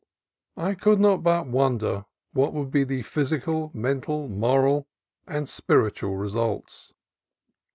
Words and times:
I 0.57 0.73
could 0.73 0.99
not 0.99 1.21
but 1.21 1.45
wonder 1.45 2.05
what 2.33 2.53
would 2.55 2.71
be 2.71 2.83
the 2.83 3.03
physical, 3.03 3.69
mental, 3.71 4.27
moral, 4.27 4.87
and 5.27 5.47
spiritual 5.47 6.15
results. 6.17 6.91